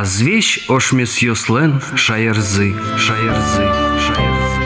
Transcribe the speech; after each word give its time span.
Азвещ 0.00 0.64
ошмес 0.66 1.18
йослен 1.18 1.82
шаярзы, 1.94 2.74
шаярзы, 2.96 3.64
шаярзы. 4.06 4.60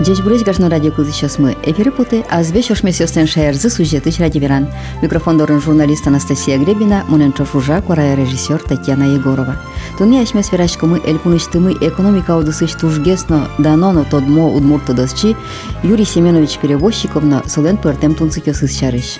Здесь 0.00 0.20
брысь 0.20 0.42
гашно 0.42 0.70
радио 0.70 0.90
кузы 0.90 1.12
сейчас 1.12 1.38
мы. 1.38 1.54
Эфиры 1.62 1.90
путы, 1.90 2.24
а 2.30 2.42
звесь 2.42 2.70
ошме 2.70 2.92
сёстен 2.92 3.26
шаярзы 3.26 3.68
сюжеты 3.68 4.10
ради 4.18 4.38
веран. 4.38 4.68
Микрофон 5.02 5.36
дорын 5.36 5.60
журналист 5.60 6.06
Анастасия 6.06 6.56
Гребина, 6.56 7.04
муненчо 7.08 7.44
шужа, 7.44 7.82
корая 7.82 8.16
режиссер 8.16 8.58
Татьяна 8.60 9.04
Егорова. 9.04 9.60
Туни 9.98 10.18
ашме 10.22 10.42
сверачко 10.42 10.86
мы 10.86 10.98
эль 11.04 11.18
пуныштымы 11.18 11.74
экономика 11.74 12.38
удысыч 12.38 12.72
тужгесно 12.72 13.50
даноно 13.58 14.04
тодмо 14.04 14.48
удмурты 14.48 14.94
досчи, 14.94 15.36
Юрий 15.82 16.06
Семенович 16.06 16.56
Перевозчиковна 16.56 17.42
солен 17.46 17.76
пертем 17.76 18.14
тунцык 18.14 18.46
ёсыз 18.46 18.74
чарыш. 18.74 19.18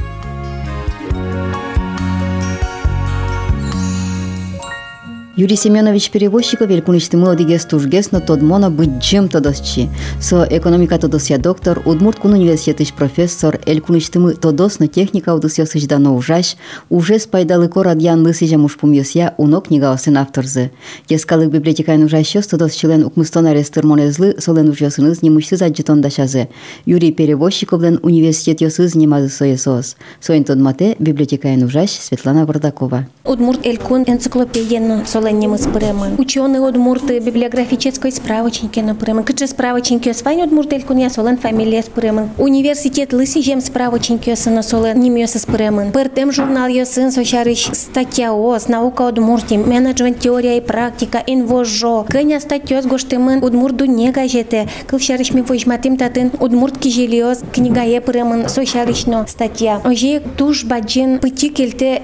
Юрий 5.39 5.57
Семенович 5.57 6.11
Перевозчиков 6.11 6.71
велькуничтымы 6.71 7.31
одигес 7.31 7.67
тужгес, 7.67 8.11
но 8.11 8.21
тодмона 8.21 8.71
быть 8.71 8.89
джем 9.01 9.29
тодосчи. 9.29 9.91
Со 10.19 10.49
экономика 10.49 10.99
тодосья 10.99 11.37
доктор, 11.37 11.83
Удмурт 11.85 12.21
кун 12.21 12.33
университетыш 12.33 12.95
профессор, 12.95 13.61
элькуничтымы 13.67 14.33
тодосно 14.33 14.89
техника 14.89 15.35
удысьосыч 15.35 15.87
дано 15.87 16.17
ужаш, 16.17 16.57
уже 16.89 17.19
спайдалыко 17.19 17.83
радьян 17.83 18.23
лысыжа 18.23 18.57
мушпум 18.57 18.93
йосья 18.93 19.35
уно 19.37 19.61
книга 19.61 19.93
осын 19.93 20.17
авторзы. 20.17 20.71
Ескалык 21.11 21.51
библиотекайн 21.51 22.03
ужащос 22.05 22.47
тодос 22.47 22.73
член 22.73 23.05
укмыстон 23.05 23.45
арестырмонезлы 23.45 24.37
солен 24.39 24.71
ужосыныз 24.71 25.21
немушсыз 25.21 25.61
аджетон 25.61 26.01
дашазы. 26.01 26.49
Юрий 26.87 27.13
Перевозчиковлен 27.13 28.01
университет 28.03 28.63
йосыз 28.63 28.95
немазы 28.95 29.29
соесос. 29.29 29.97
Соен 30.19 30.45
тодмате 30.45 30.97
библиотекайн 30.99 31.63
ужаш 31.63 31.91
Светлана 31.91 32.47
Вардакова. 32.47 33.07
Удмурт 33.27 33.67
Элькун 33.67 34.05
энциклопедия 34.07 35.05
соленням 35.05 35.59
спремен. 35.59 36.15
Ученый 36.19 36.61
Удмурт 36.61 37.05
библиографической 37.05 38.13
справочники 38.13 38.79
например. 38.81 39.25
Кыче 39.25 39.47
справочники 39.47 40.13
свайн 40.13 40.43
Удмурт 40.43 40.73
Элькун 40.73 40.99
я 40.99 41.11
солен 41.11 41.37
фамилия 41.37 41.83
спремен. 41.83 42.31
Университет 42.39 43.13
лыси 43.13 43.43
жем 43.43 43.61
справочники 43.61 44.35
на 44.49 44.63
солен 44.63 45.01
немёс 45.01 45.33
спремен. 45.33 45.93
Пертем 45.93 46.31
журнал 46.31 46.69
ясын 46.69 47.11
сошарыш 47.11 47.71
статья 47.73 48.33
ос 48.33 48.69
наука 48.69 49.03
Удмурти 49.09 49.55
менеджмент 49.55 50.21
теория 50.21 50.59
и 50.59 50.61
практика 50.61 51.23
инвожо. 51.27 52.07
Кыня 52.09 52.39
статья 52.41 52.81
с 52.83 52.87
гоштемын 52.87 53.43
Удмурду 53.43 53.87
не 53.87 54.13
газете. 54.13 54.69
Кылшарыш 54.87 55.33
ми 55.33 55.43
вожматим 55.43 55.97
татын 55.97 56.31
Удмурт 56.39 56.79
кижелиос 56.79 57.41
книга 57.53 57.83
е 57.83 58.01
премен 58.01 58.49
сошарышно 58.49 59.27
статья. 59.27 59.81
Ожи 59.85 60.23
туш 60.37 60.65
баджин 60.65 61.19
пыти 61.19 61.49
келте 61.49 62.03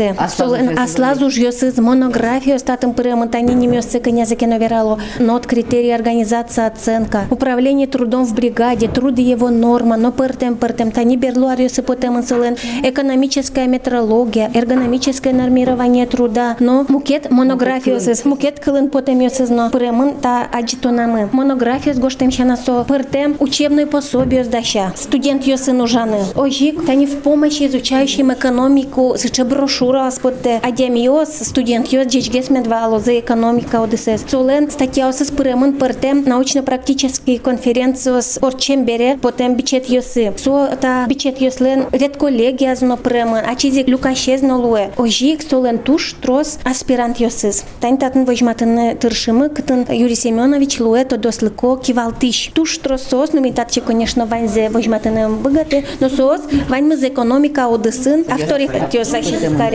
экономика 0.00 0.24
удысе. 0.24 0.36
Солен 0.36 0.78
аслазу 0.78 1.30
жьосыз 1.30 1.78
монографию 1.78 2.58
статом 2.58 2.94
премонтани 2.94 3.54
немёсцы 3.54 4.00
князя 4.00 4.36
новерало, 4.46 4.98
нот 5.18 5.46
критерии 5.46 5.90
организация 5.90 6.66
оценка, 6.66 7.24
управление 7.30 7.86
трудом 7.86 8.24
в 8.24 8.34
бригаде, 8.34 8.88
труды 8.88 9.22
его 9.22 9.50
норма, 9.50 9.96
но 9.96 10.12
пертем 10.12 10.56
пертем 10.56 10.90
тани 10.90 11.16
берлуариусы 11.16 11.82
потем 11.82 12.22
селен, 12.22 12.56
экономическая 12.82 13.66
метрология, 13.66 14.50
эргономическое 14.54 15.32
нормирование 15.32 16.06
труда, 16.06 16.56
но 16.60 16.84
мукет 16.88 17.30
монографию 17.30 18.00
с 18.00 18.24
мукет 18.24 18.60
кылын 18.60 18.88
потем 18.88 19.20
но 19.50 19.70
премон 19.70 20.14
та 20.20 20.46
аджитонамы. 20.50 21.28
Монографию 21.32 21.94
гоштем 22.00 22.30
щанасо 22.30 22.84
пертем 22.88 23.36
учебное 23.38 23.86
пособие 23.86 24.44
сдаща. 24.44 24.92
Студент 24.96 25.44
ёсы 25.46 25.72
нужаны. 25.72 26.20
Ожик 26.34 26.86
тани 26.86 27.06
в 27.06 27.18
помощь 27.18 27.60
изучающим 27.60 28.32
экономику, 28.32 29.14
сыче 29.16 29.44
брошюра 29.90 30.10
спотте 30.10 30.60
адемиос 30.62 31.28
студент 31.28 31.92
йос 31.92 32.06
джечгес 32.06 32.50
медвало 32.50 33.00
за 33.00 33.18
экономика 33.18 33.82
ОДСС. 33.82 34.24
Солен 34.30 34.70
статья 34.70 35.12
с 35.12 35.30
премон 35.30 35.72
пертем 35.72 36.22
научно-практический 36.26 37.38
конференцию 37.38 38.22
с 38.22 38.38
орчем 38.40 38.84
бере 38.84 39.18
потем 39.20 39.54
бичет 39.56 39.88
йосы. 39.88 40.32
Со 40.36 40.76
та 40.80 41.06
бичет 41.08 41.40
йослен 41.40 41.86
редколлегия 41.92 42.74
зно 42.76 42.96
премон, 42.96 43.40
а 43.46 43.56
чизик 43.56 43.88
люкашез 43.88 44.42
нолуе. 44.42 44.92
Ожик 44.96 45.42
солен 45.42 45.78
туш 45.78 46.14
трос 46.22 46.58
аспирант 46.64 47.18
йосыз. 47.18 47.64
Тань 47.80 47.98
татын 47.98 48.24
вожматын 48.24 48.96
тыршимы 48.96 49.48
кытын 49.48 49.86
Юрий 49.90 50.14
Семенович 50.14 50.78
луе 50.80 51.04
то 51.04 51.16
дослыко 51.16 51.76
кивалтиш. 51.76 52.50
Туш 52.54 52.78
трос 52.78 53.02
сос, 53.02 53.32
ну 53.32 53.40
митатче, 53.40 53.80
конечно, 53.80 54.26
ванзе 54.26 54.68
вожматын 54.68 55.36
богаты, 55.36 55.84
но 55.98 56.08
сос 56.08 56.42
вань 56.68 56.84
мы 56.84 56.96
за 56.96 57.08
экономика 57.08 57.66
ОДСын 57.66 58.24
авторитет 58.30 58.94
йоса 58.94 59.20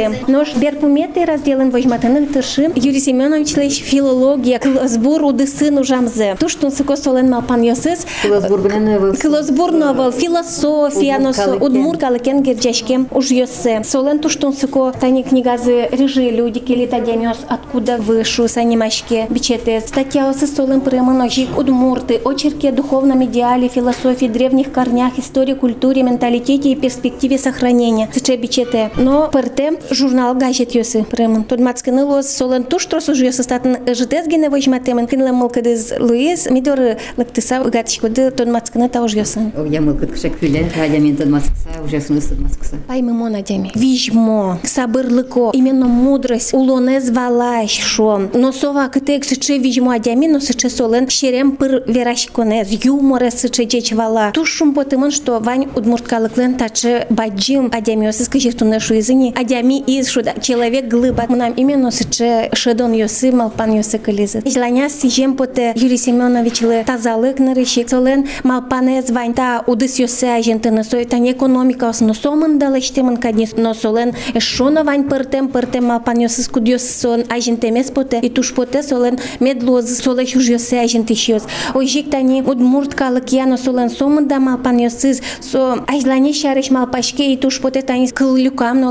карем. 0.05 0.25
Нож 0.27 0.55
берпуметы 0.55 1.25
разделен 1.25 1.69
вожматын 1.69 2.27
тыршим 2.27 2.71
Юрий 2.75 2.99
Семенович 2.99 3.55
леш 3.55 3.75
филология 3.75 4.61
сбор 4.85 5.23
удысын 5.23 5.77
ужамзе. 5.77 6.35
Туш 6.39 6.55
тун 6.55 6.71
сыко 6.71 6.95
солен 6.95 7.29
малпан 7.29 7.61
йосыз. 7.61 8.05
Кылосбур 8.23 9.71
новел 9.71 10.11
философия 10.11 11.19
удмур 11.59 11.97
калыкен 11.97 12.41
герджешкем 12.41 13.07
уж 13.11 13.31
йосе. 13.31 13.83
Солен 13.83 14.19
туш 14.19 14.35
тун 14.35 14.53
сыко 14.53 14.93
тани 14.99 15.23
книгазы 15.23 15.89
режи 15.91 16.29
люди 16.29 16.59
кели 16.59 16.85
тадемиос 16.85 17.39
откуда 17.47 17.97
вышу 17.97 18.47
санимашке 18.47 19.27
бичете. 19.29 19.81
Статья 19.81 20.29
осы 20.29 20.47
солен 20.47 20.81
премоножик 20.81 21.57
удмурты 21.57 22.21
очерки 22.23 22.67
о 22.67 22.71
духовном 22.71 23.23
идеале, 23.25 23.67
философии, 23.67 24.27
древних 24.27 24.71
корнях, 24.71 25.17
истории, 25.17 25.53
культуре, 25.53 26.03
менталитете 26.03 26.71
и 26.71 26.75
перспективе 26.75 27.37
сохранения. 27.37 28.09
Сыче 28.13 28.37
бичете. 28.37 28.91
Но 28.97 29.29
перте 29.31 29.73
журнал 29.95 30.35
газет 30.35 30.75
йосы 30.75 31.03
премын. 31.03 31.43
Тодмацкыны 31.43 32.03
лоз 32.05 32.27
солын 32.29 32.63
туш 32.63 32.85
тросу 32.85 33.15
жуёсы 33.15 33.43
статын 33.43 33.77
житез 33.93 34.27
гене 34.27 34.49
вожма 34.49 34.79
темын. 34.79 35.07
Кынла 35.07 35.31
мылкыдыз 35.31 35.93
Луис 35.99 36.49
мидор 36.49 36.97
лыктыса 37.17 37.61
угатышкуды 37.61 38.31
тодмацкыны 38.31 38.89
тауж 38.89 39.13
йосын. 39.13 39.51
Огня 39.57 39.81
мылкыд 39.81 40.11
кышак 40.11 40.39
күлен 40.39 40.69
радя 40.77 40.99
мен 40.99 41.15
тодмацкыса 41.15 41.65
ужасно 41.85 42.19
тодмацкыса. 42.21 42.75
Паймы 42.87 43.13
мона 43.13 43.41
деми. 43.41 43.71
Вижмо, 43.75 44.59
сабырлыко, 44.63 45.51
именно 45.53 45.87
мудрость 45.87 46.53
улонез 46.53 47.09
валаш 47.09 47.71
шо. 47.71 48.29
Носова 48.33 48.87
кытек 48.87 49.23
сычы 49.23 49.57
вижмо 49.57 49.91
адями, 49.91 50.27
но 50.27 50.39
сычы 50.39 50.69
солын 50.69 51.09
шерем 51.09 51.55
пыр 51.55 51.83
верашконез. 51.87 52.69
Юморе 52.83 53.31
сычы 53.31 53.65
чеч 53.65 53.93
вала. 53.93 54.31
Тушум 54.33 54.73
потымын, 54.73 55.11
что 55.11 55.39
вань 55.39 55.67
удмурткалыклын 55.75 56.55
тачы 56.55 57.05
баджим 57.09 57.69
адями 57.73 58.07
осыз 58.07 58.27
кышек 58.27 58.55
туны 58.55 58.79
шуизыни. 58.79 59.33
Адями 59.35 59.74
из 59.79 60.09
шуда 60.09 60.33
человек 60.41 60.87
глыба. 60.87 61.25
Мнам 61.29 61.53
именно 61.53 61.91
сыче 61.91 62.49
шедон 62.53 62.93
йосы, 62.93 63.31
малпан 63.31 63.75
йосы 63.77 63.97
кылизы. 63.97 64.41
Желания 64.45 64.89
сижем 64.89 65.35
поте 65.35 65.73
Юрий 65.75 65.97
Семенович 65.97 66.61
лы 66.61 66.83
тазалык 66.85 67.39
нарышик, 67.39 67.89
солен 67.89 68.27
малпане 68.43 69.01
звань 69.01 69.33
та 69.33 69.63
удыс 69.67 69.99
йосы 69.99 70.25
ажентыны, 70.25 70.83
сой 70.83 71.05
тань 71.05 71.31
экономика 71.31 71.89
осно 71.89 72.13
сомын 72.13 72.59
далештемын 72.59 73.17
каднис, 73.17 73.53
но 73.57 73.73
солен 73.73 74.13
эшона 74.33 74.83
вань 74.83 75.03
пыртем 75.03 75.47
пыртем 75.47 75.85
малпан 75.85 76.19
йосы 76.19 76.43
скудьос 76.43 76.83
сон 76.83 77.23
ажентемес 77.29 77.91
поте, 77.91 78.19
и 78.19 78.29
туш 78.29 78.53
поте 78.53 78.83
солен 78.83 79.19
медлоз 79.39 79.97
солеш 79.97 80.35
уж 80.35 80.49
йосы 80.49 80.75
ажентышьос. 80.75 81.43
Ojik 81.73 82.11
tani 82.11 82.43
udmurtkalık 82.43 83.33
yano 83.33 83.57
solen 83.57 83.87
somın 83.87 84.29
da 84.29 84.39
malpanyosız 84.39 85.21
so 85.41 85.77
ajlani 85.87 86.33
şarış 86.33 86.71
malpaşke 86.71 87.25
и 87.25 87.39
туш 87.39 87.61
поте 87.61 87.81
тани 87.81 88.07
кыл 88.07 88.37
люкам 88.37 88.81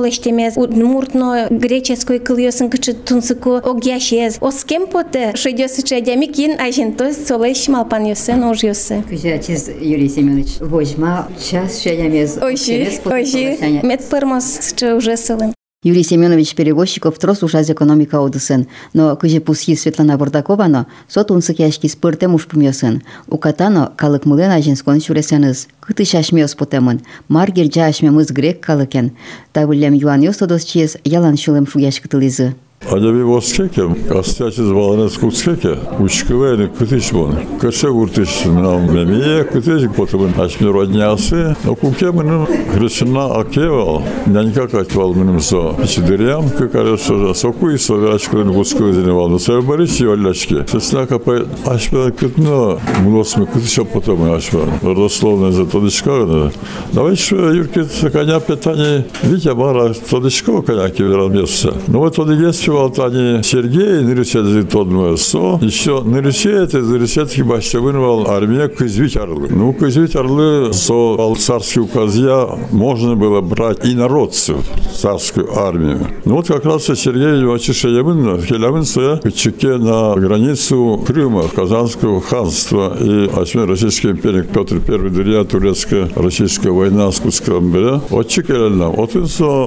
нолештемез 0.73 0.73
удмуртно 0.73 1.47
греческой 1.49 2.19
кыл 2.19 2.37
йосын 2.37 2.69
кычы 2.69 2.93
тунсыко 2.93 3.57
огяшез. 3.59 4.37
Оскем 4.41 4.87
поте 4.87 5.35
шедёсы 5.35 5.81
чадями 5.83 6.25
кин 6.25 6.59
ажентос 6.59 7.17
солеш 7.27 7.67
малпаньосы 7.67 8.33
нож 8.33 8.63
йосы. 8.63 9.03
Кыжа 9.07 9.37
чиз 9.39 9.69
Юрий 9.81 10.09
Семенович 10.09 10.59
возьма 10.59 11.27
час 11.39 11.81
шаямез. 11.81 12.37
Ojи, 12.41 12.99
ojи, 13.05 13.79
мед 13.83 14.03
пырмос 14.09 14.73
че 14.75 14.95
уже 14.95 15.17
сылын. 15.17 15.53
Юрий 15.84 16.02
Семенович 16.02 16.54
Перевозчиков 16.54 17.18
трос 17.18 17.42
ужаз 17.42 17.68
экономика 17.68 18.18
одысын, 18.24 18.66
но 18.94 19.14
кыже 19.16 19.40
пусхи 19.40 19.76
Светлана 19.76 20.16
Бардакова 20.16 20.64
но 20.64 20.86
сот 21.08 21.30
унсык 21.30 21.58
яшки 21.58 21.88
спыртем 21.88 22.34
уж 22.34 22.46
пумьосын. 22.46 23.02
У 23.28 23.36
катано 23.36 23.92
калык 23.94 24.24
мылен 24.24 24.50
ажинскон 24.50 25.02
шуресяныз. 25.02 25.68
Кыты 25.80 26.06
шашмёс 26.06 26.54
потемын. 26.54 27.02
Маргер 27.28 27.70
жа 27.70 27.88
ашмемыз 27.88 28.30
грек 28.30 28.60
калыкен. 28.60 29.12
Тавылем 29.52 29.92
юан 29.92 30.22
йостодос 30.22 30.64
чиез 30.64 30.96
ялан 31.04 31.36
шулем 31.36 31.66
шуяш 31.66 32.00
кытылизы. 32.00 32.54
Адаби 32.90 33.22
воскеке, 33.22 33.82
кастячи 34.08 34.62
звалане 34.62 35.08
скуцкеке, 35.08 35.78
учкывайны 35.98 36.68
кытыш 36.68 37.12
бон. 37.12 37.34
Кырша 37.60 37.90
уртыш 37.90 38.44
нам 38.44 38.94
мемие, 38.94 39.44
кытыш 39.44 39.90
потом 39.96 40.32
ашмир 40.36 40.72
роднясы, 40.72 41.56
но 41.64 41.74
куке 41.74 42.12
мыным 42.12 42.46
грешина 42.74 43.40
акевал, 43.40 44.02
нянька 44.26 44.68
качвал 44.68 45.14
мыным 45.14 45.40
со. 45.40 45.74
Чидырям, 45.86 46.50
как 46.50 46.74
арашо, 46.74 47.32
соку 47.34 47.70
и 47.70 47.78
совячкалын 47.78 48.52
вускую 48.52 48.92
зеневал, 48.92 49.28
но 49.28 49.38
сэр 49.38 49.62
барыш 49.62 50.00
йоллячки. 50.00 50.64
Сесна 50.70 51.06
капай 51.06 51.44
ашмир 51.64 52.12
кытно, 52.12 52.78
мулосмы 53.00 53.46
кытыша 53.46 53.84
потом 53.84 54.30
ашмир. 54.30 54.68
Родословно 54.82 55.52
за 55.52 55.64
тодышка, 55.64 56.52
Давай 56.92 57.16
что, 57.16 57.50
Юркит, 57.50 57.88
коня 58.12 58.40
питание, 58.40 59.06
Витя 59.22 59.54
Бара, 59.54 59.94
тодышко 59.94 60.62
коня 60.62 60.90
киверал 60.90 61.28
место. 61.28 61.74
Ну 61.86 62.00
вот 62.00 62.18
он 62.18 62.30
Алтани 62.78 63.42
Сергей, 63.42 64.00
нырышет 64.00 64.70
тодмы 64.70 65.16
со, 65.16 65.58
еще 65.60 66.02
нырышет, 66.02 66.72
нырышет 66.72 67.30
хиба 67.30 67.60
что 67.60 67.80
вынывал 67.80 68.28
армия 68.28 68.68
кызвить 68.68 69.16
орлы. 69.16 69.48
Ну, 69.50 69.72
кызвить 69.72 70.16
орлы 70.16 70.72
со 70.72 71.34
царский 71.36 71.80
указья 71.80 72.46
можно 72.70 73.16
было 73.16 73.40
брать 73.40 73.84
и 73.84 73.94
народцев 73.94 74.56
царскую 74.94 75.56
армию. 75.58 76.06
Ну 76.24 76.36
вот 76.36 76.46
как 76.46 76.64
раз 76.64 76.84
Сергей 76.84 77.44
Вачиша 77.44 77.88
Ямын, 77.88 78.40
Хелямын 78.40 78.84
стоя 78.84 79.20
Чеке 79.34 79.76
на 79.76 80.14
границу 80.14 81.02
Крыма, 81.06 81.48
Казанского 81.48 82.20
ханства 82.20 82.96
и 83.00 83.28
Осьмой 83.34 83.66
Российской 83.66 84.12
империи 84.12 84.42
Петр 84.42 84.76
I 84.76 85.10
Дырья, 85.10 85.44
турецкая 85.44 86.08
российская 86.16 86.70
война 86.70 87.10
с 87.10 87.20
Куском 87.20 87.70
Беря. 87.70 88.00
Вот 88.10 88.28
Чекелельна, 88.28 88.88
вот 88.88 89.14
он 89.16 89.26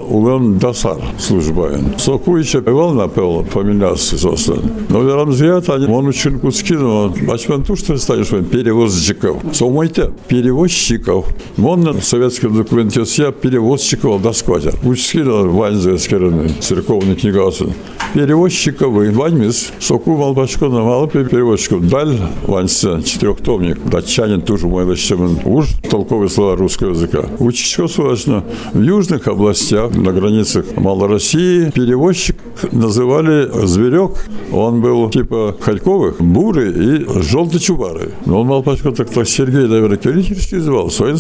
улем 0.09 0.57
Дасар 0.57 0.97
службаен. 1.19 1.93
Соку 1.97 2.37
еще 2.37 2.61
певал 3.05 3.41
напевал 3.41 3.43
фамилиясы 3.43 4.17
сослан. 4.17 4.61
Но 4.89 5.03
верам 5.03 5.31
зрят, 5.31 5.69
они 5.69 5.85
он 5.87 6.07
учил 6.07 6.39
Куски, 6.39 6.73
но 6.73 7.13
бачман 7.27 7.63
ту, 7.63 7.75
что 7.75 7.97
станешь 7.97 8.29
перевозчиков. 8.49 9.37
Сомойте, 9.53 10.11
перевозчиков. 10.27 11.27
Он 11.57 11.81
на 11.81 12.01
советском 12.01 12.55
документе 12.55 13.03
я 13.17 13.31
перевозчиков 13.31 14.21
доскватя. 14.21 14.71
Куски, 14.83 15.21
вань 15.21 15.99
скераны, 15.99 16.49
церковный 16.59 17.15
книгасан. 17.15 17.73
Перевозчиков, 18.13 18.93
ваньмис, 18.93 19.71
соку 19.79 20.15
малбачко 20.17 20.67
на 20.67 20.81
мало 20.83 21.07
перевозчиков. 21.07 21.87
Даль, 21.87 22.17
ваньса, 22.43 23.01
четырехтомник, 23.03 23.77
датчанин 23.89 24.41
тоже 24.41 24.67
мой 24.67 24.85
лощемын. 24.85 25.39
Уж 25.45 25.67
толковые 25.89 26.29
слова 26.29 26.55
русского 26.55 26.91
языка. 26.91 27.25
Учить 27.39 27.67
что 27.67 27.87
сложно. 27.87 28.43
В 28.73 28.81
южных 28.81 29.27
областях, 29.27 29.95
на 29.95 30.13
границах 30.13 30.65
Малороссии, 30.77 31.69
перевозчик 31.71 32.37
называли 32.87 33.49
зверек. 33.65 34.11
Он 34.51 34.81
был 34.81 35.09
типа 35.09 35.55
Харьковых, 35.59 36.21
бурый 36.21 36.71
и 36.71 37.21
желтый 37.21 37.59
чубары. 37.59 38.11
Но 38.25 38.41
он 38.41 38.47
малпачка 38.47 38.91
так, 38.91 39.09
так 39.09 39.27
Сергей, 39.27 39.67
наверное, 39.67 39.97
Калитинский 39.97 40.59
звал. 40.59 40.89
Своим 40.89 41.17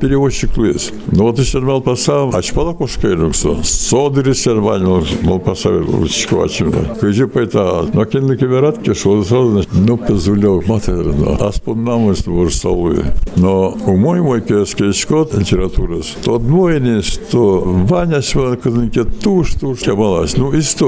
перевозчик 0.00 0.56
Луис. 0.56 0.92
Но 1.12 1.24
вот 1.24 1.38
еще 1.38 1.60
малпаса 1.60 2.28
ачпала 2.28 2.74
кошка 2.74 3.08
ируксо. 3.08 3.56
Содыри 3.62 4.34
сервань 4.34 5.04
малпаса 5.22 5.70
ручку 5.70 6.42
ачимда. 6.42 6.96
Кыжи 7.00 7.26
пайта. 7.26 7.86
Но 7.94 8.04
кенли 8.04 8.36
кибератки, 8.36 8.94
что 8.94 9.22
сразу, 9.24 9.64
ну, 9.72 9.96
позволял 9.96 10.62
матерно. 10.66 11.36
А 11.40 11.52
спомнам 11.52 12.10
из 12.12 12.26
ворстовые. 12.26 13.14
Но 13.36 13.76
у 13.86 13.96
мой 13.96 14.20
мой 14.20 14.42
киевский 14.42 14.92
шкот 14.92 15.34
литературы, 15.34 16.02
то 16.24 16.34
одвоение, 16.34 17.02
что 17.02 17.62
Ваня 17.64 18.20
Шваркадынке 18.20 19.04
туш, 19.04 19.54
туш, 19.54 19.80
кабалась. 19.80 20.36
Ну, 20.36 20.56
история. 20.58 20.87